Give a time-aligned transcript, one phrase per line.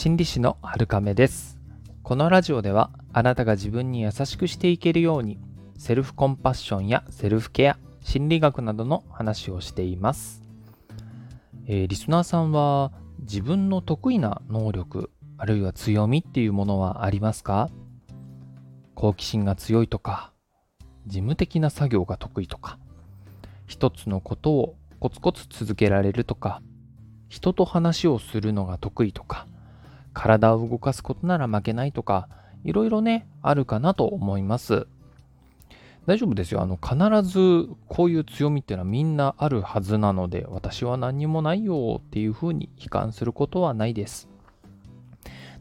[0.00, 1.60] 心理師の春亀です。
[2.02, 5.38] このラジオではあなたが自分に優しくしていけるように
[5.76, 10.42] セルフコンパッションやセルフケア心理学などの話をしています、
[11.66, 17.68] えー、リスナーさんは自分の得意な能力あるいは強みっていうものはありますか？
[18.94, 20.32] 好奇心が強いとか
[21.06, 22.78] 事務的な作業が得意とか
[23.66, 26.62] 一つのことをコツコツ続けられるとか
[27.28, 29.46] 人と話をするのが得意とか
[30.12, 32.28] 体を動かすことなら負けないとか、
[32.64, 34.86] いろいろね、あるかなと思います。
[36.06, 36.62] 大丈夫ですよ。
[36.62, 44.28] あの、必ずこういう強みっていうのはみんなあるはずなので、私は何にもないよっていうふうに悲観することはないです。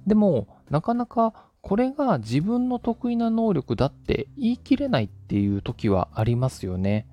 [0.08, 7.06] でも、なかなかこれが自分の得意な能力だって言い切れないっていう時はありますよね。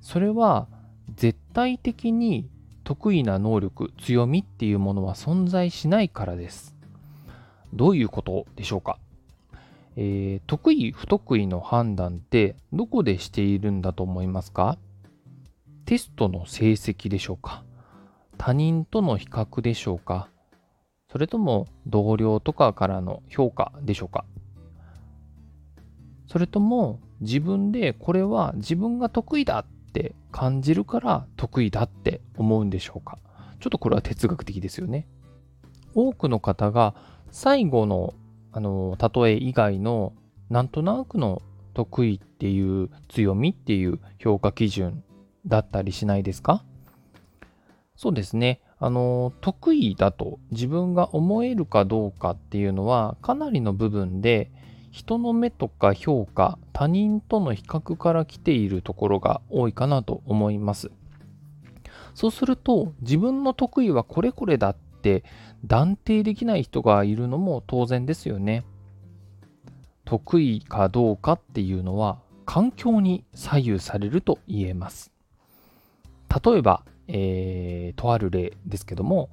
[0.00, 0.68] それは
[1.14, 2.48] 絶対的に
[2.88, 6.74] 得意な能力、強みっていうものは存在しないからです。
[7.74, 8.98] どういうことでしょうか、
[9.96, 14.78] えー、得意、不得意の判断ってどこでしているんだと思いますか？
[15.84, 17.62] テストの成績でしょうか？
[18.38, 20.30] 他人との比較でしょうか？
[21.12, 24.24] それとも同僚とかからの評価でしょうか？
[26.26, 29.66] それとも自分でこれは自分が得意だ
[29.98, 33.18] って感じるから得意だって思うんでしょうか？
[33.58, 35.08] ちょっとこれは哲学的ですよね。
[35.94, 36.94] 多くの方が
[37.32, 38.14] 最後の
[38.52, 40.12] あの例え以外の
[40.50, 41.42] なんとなくの
[41.74, 45.02] 得意っていう強みっていう評価基準
[45.46, 46.64] だったりしないですか？
[47.96, 48.60] そうですね。
[48.78, 54.52] あの得意だと自分が思えるかどうかっていうのはかなりの部分で
[54.90, 60.90] 人の目とか評価、他人との比較から来ているところが多いかなと思います。
[62.14, 65.24] そうすると、自分の得意はこれこれだって
[65.64, 68.64] 断定できない人がいるのも当然ですよね。
[70.04, 75.12] 得意かどうかっていうのは環境に左右されると言えます。
[76.44, 79.28] 例えば、えー、とある例ですけども、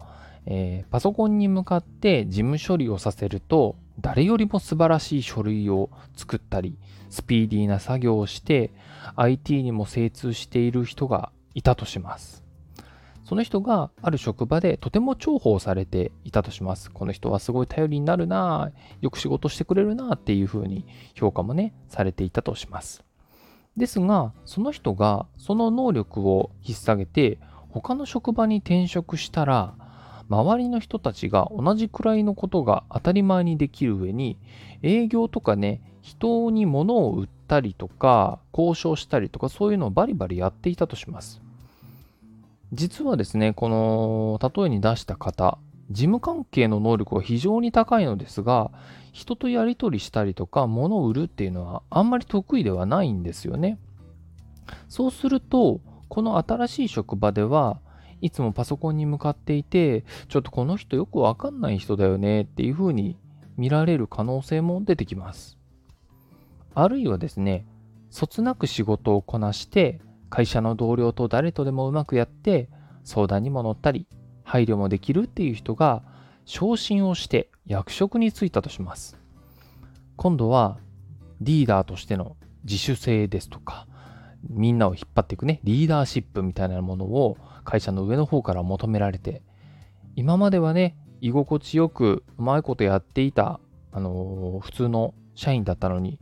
[0.46, 6.78] えー、パソコンに向かって事務処理をさせると誰よりも素晴らしい書類を作ったり、
[7.10, 8.72] スピーディーな作業をして、
[9.16, 12.44] IT にも精通している人がいたとします。
[13.26, 16.92] その人がある職場でとても重宝されていたとします。
[16.92, 20.86] この人はすごい頼りになるなよく仕事してくれるなっていうふうに
[21.16, 23.04] 評価もね、されていたとします。
[23.76, 27.40] ですが、その人がその能力を引っ提げて
[27.70, 29.74] 他の職場に転職したら、
[30.30, 34.38] 周りの人たちが同じくらいのことが当たり前にできる上に
[34.82, 41.42] 営業とかね人に物を売ったりとか交渉したりとかそういうのをバリバリやっていたとします。
[42.74, 45.58] 実はですねこの例えに出した方
[45.92, 48.72] 事務関係の能力は非常に高いのですが
[49.14, 53.78] 人とやり取りしたりとか物を売るっていうのはあんまり得意ではないんですよね。
[54.90, 57.80] そうするとこの新しい職場では
[58.22, 63.18] いつもパソコンに向かっていて、ちょっとこの人よくわかんない人だよねっていうふうに
[63.58, 65.58] 見られる可能性も出てきます。
[66.74, 67.66] あるいはですね、
[68.10, 72.70] そつなく仕事をこなして、会社の同僚と誰とでもうまくやって、
[73.04, 74.08] 相談にも乗ったり、
[74.44, 76.04] 配慮もできるっていう人が、
[76.46, 79.18] 昇進をして役職に就いたとします。
[80.16, 80.78] 今度は、
[81.42, 83.88] リーダーとしての自主性ですとか、
[84.50, 89.42] みんなを引っ張っていくね、リーダーシップみたいなものを会社の上の方から求められて、
[90.16, 93.60] 今まではね、居心地よくうまいことやっていた、
[93.92, 96.20] あのー、普通の社員だったのに、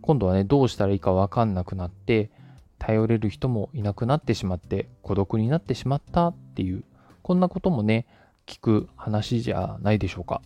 [0.00, 2.30] 今度はね、どうしたらいいかわかんなくなって、
[2.78, 6.84] 頼れる人もいなくなってしまって、孤独になってしまったっていう、
[7.22, 8.06] こんなこともね、
[8.46, 10.42] 聞く話じゃないでしょうか。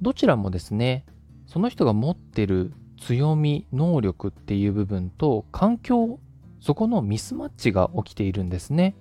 [0.00, 1.04] どちらもですね、
[1.46, 2.72] その人が持ってる
[3.04, 6.18] 強み、能力っていう部分と環境、
[6.60, 8.96] そこのミスマッチが起きているんですね。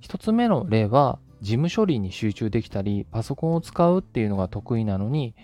[0.00, 5.34] 一つ目の例は、事務処理に集中できたり、パソコンを使うっていうのが得意なのに、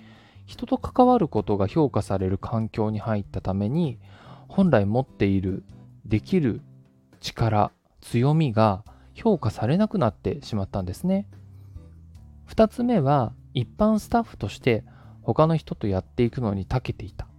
[0.44, 3.98] 人と関わることが評価される環境に入ったために、
[4.48, 5.64] 本来持っている、
[6.04, 6.60] できる
[7.20, 7.72] 力、
[8.02, 8.84] 強みが
[9.14, 11.26] 評価されなくなってしまったんですね。
[12.44, 14.84] 二つ目は、一般スタッフとして
[15.22, 17.31] 他の人とやっていくのに長けていた。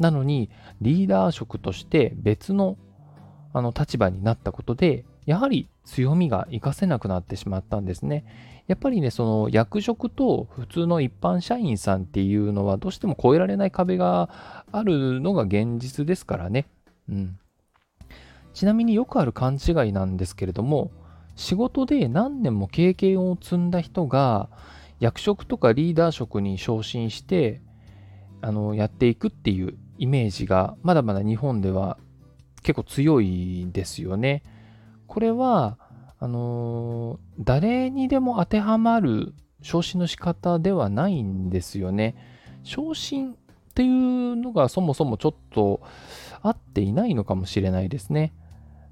[0.00, 0.50] なのに、
[0.80, 2.76] リーダー職として別の
[3.52, 8.24] あの立場になったことで、やはり強みが活かせなくなってしまったんですね。
[8.66, 16.66] やっぱりね、その役職と普通の一般社員さんっていうのはどうしても越えられない壁があるのが現実ですからね。
[17.08, 17.38] うん。
[18.54, 20.90] ちなみによくある勘違いなんですけれども、
[21.34, 24.48] 仕事で何年も経験を積んだ人が、
[25.00, 27.62] 役職とかリーダー職に昇進して
[28.42, 31.98] あのやっていくっていうイメージがまだまだ日本では
[32.62, 34.42] 結構強いですよね。
[35.06, 35.78] これは
[36.18, 42.16] あの誰にでも当てはまる昇進の仕方ではないんですよね。
[42.62, 43.36] 昇進っ
[43.74, 45.82] ていうのがそもそもちょっと
[46.40, 48.32] 合っていないのかもしれないですね。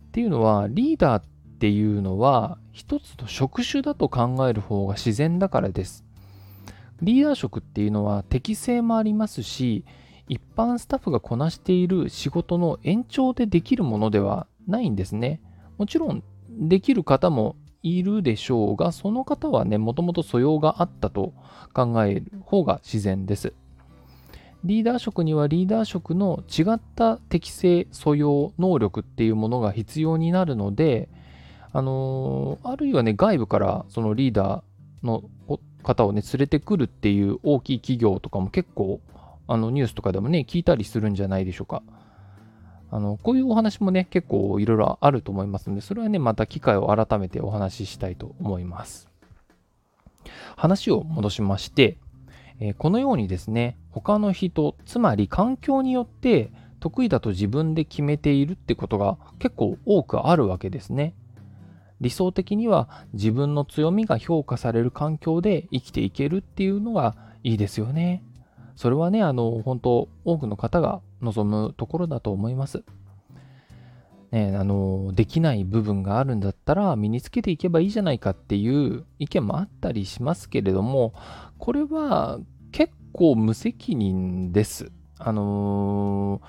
[0.09, 1.25] っていうのはリーダーっ
[1.59, 6.05] ていうのは一つの職種だと考える方が自然だからです。
[7.01, 9.87] リーダー職っていうのは適性もありますし
[10.29, 15.41] 一般スタッフがこなしている仕事の延長でできるものではないんですね。
[15.79, 21.33] もちろんできる方もいるでしょうが、その方はね、もともと素養があったと
[21.73, 23.55] 考える方が自然です。
[24.65, 31.09] リーダー職にはリーダー職の違った適性、素養、能力っていうものが必要になるので、
[31.73, 35.23] あのー、あるいはね、外部からそのリーダーの
[35.85, 39.01] 方をね、連れてくるっていう大きい企業とかも結構、
[39.49, 41.83] あのニュースとかでもね、聞いたりするんじゃないでしょうか。
[42.91, 49.09] あの、こういうお話もね、結構いろいろあると思いますので、それはね、また機会を改めてお話ししたいと思います。
[50.57, 51.97] 話を戻しまして、
[52.61, 56.51] えー、このようにですね、他の人、つまり環境によって
[56.81, 61.15] 得意だと自分で決めているってことが結構多くあるわけですね。
[62.01, 68.23] 理想的には自分の強みが評価される環境で生きていけるっていうのがいいですよね。
[68.79, 72.85] それはね、あの、本当多くの方が望むところだと思います。
[74.31, 81.13] ね、あの、できない部分があるんだったら身につけていけばいいじゃないかっていう意見もあったりしますけれども、
[81.59, 82.39] これは
[82.71, 84.93] 結構無責任です。
[85.19, 86.41] あの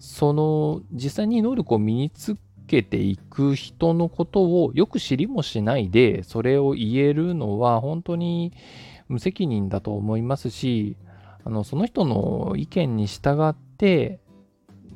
[0.00, 2.36] その実際に能力を身につ
[2.66, 8.52] けていく人のことをよく知りもしないでそれを言えるのは本当に
[9.08, 10.96] 無責任だと思いますし
[11.44, 14.20] あのその人の意見に従って、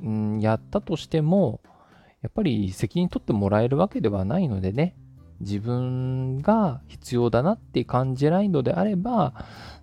[0.03, 1.61] うん、やったとしても、
[2.23, 4.97] やっぱり責任取ってもらえるわけではないのでね、
[5.41, 9.35] 自分が必要だなって感じないのであれば、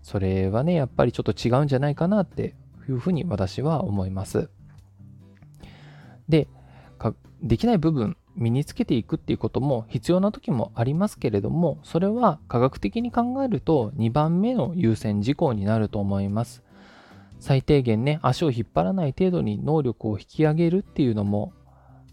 [0.01, 2.56] それはね、やっぱりちょっと違うんじゃないかなって
[2.88, 4.50] いうふうに私は思います。
[6.29, 6.47] で、
[7.41, 16.63] できない部分、身につけていくっていうことも必要な時もありますけれども、それは科学的に考えると2番目の優先事項になると思います。
[17.39, 21.53] 最低限ね、足を引っ張らない程度に能力を引き上げるっていうのも、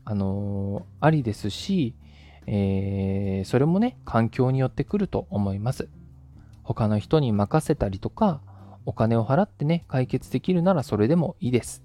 [0.04, 1.94] あのー、ありですし、
[2.46, 5.88] えー、それもね、環境によってくると思います。
[6.62, 8.40] 他の人に任せたりとか、
[8.84, 11.82] お金を払ってね、解決できるならそれでもいいです。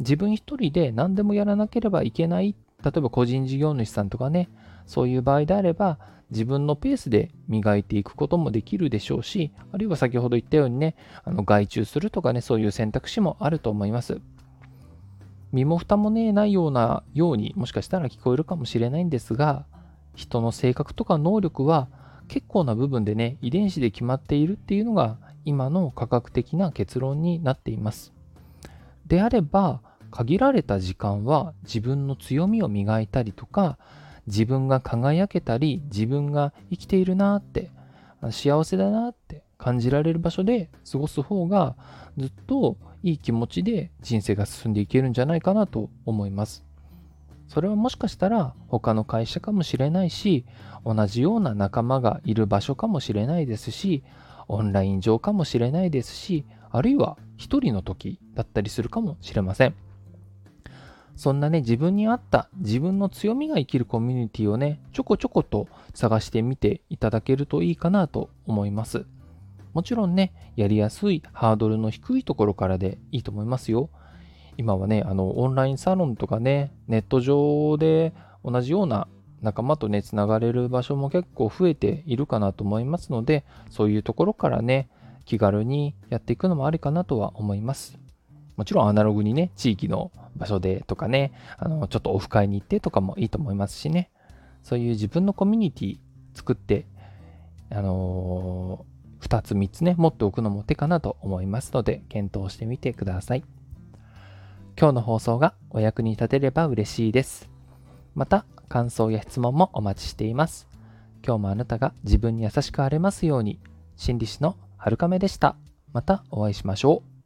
[0.00, 2.54] 自分一人で何でもやらなければいけない
[2.84, 4.48] 例えば個人事業主さんとかね、
[4.86, 5.98] そういう場合であれば、
[6.30, 10.94] 自分のペースで磨いていくこともできるでしょうし、あるいは先ほど言ったようにね、
[11.24, 14.20] あの外注するとかね、そういう選択肢もあると思います。
[15.52, 19.64] 身も蓋もね、ないようなようにもしかしたら聞こえるかもしれないんですが、
[20.14, 21.88] 人の性格とか能力は
[22.28, 28.12] 結構な部分でね、遺伝子で決まっているっていうのが今の科学的な結論になっています。
[29.06, 29.80] であれば、
[30.18, 33.78] 限られた時間は自分の強みを磨いたりとか
[34.26, 37.70] 自分が輝けたり自分が生きているなって
[38.32, 41.76] 幸せだなって感じられる場所で過ごす方が
[42.16, 46.64] ずっといい気持ちで人生が進んでいけるんじゃないかなと思います。
[47.46, 50.44] それはもしかしたら他の会社かもしれないし
[50.84, 54.02] 同じような仲間がいる場所かもしれないですし
[54.48, 59.87] オンライン上かもしれないですしあるいは一人の時だったりするかもしれません。
[61.18, 69.04] そんなね、自分に合った自分の強みが生きるコミュニティをね、ちょこちょこと探してみていただけるといいかなと思います。
[69.74, 73.90] もちろんね、やりやすいハードルの低いところからでいいと思いますよ。
[74.56, 78.12] 今はね、あの、オンラインサロンとかね、ネット上で
[78.44, 79.08] 同じような
[79.42, 84.88] 仲間とね、つながれる場所も結構増えているかなと思いますので、そういうところからね、
[85.24, 87.98] 気軽にやっていくのもありかなとは思います。
[88.58, 94.10] もちろんアナログにね、地域の場所でとかね、あの、ちょっとオフ会に行ってとかもいいと思いますしね、
[94.64, 95.98] そういう自分のコミュニティ
[96.34, 96.84] 作って、
[97.70, 103.44] あのー、2つ3つね、持っておくのも手かなと思いますので、検討してみてください。
[104.76, 107.48] 今日の放送がお役に立てれば嬉しいです。
[108.16, 110.66] また、感想や質問もお待ちしています。
[111.24, 113.60] 今日もあなたが自分に優しくあれますように、
[113.94, 115.54] 心理師のはるかめでした。
[115.92, 117.17] またお会いしましょう。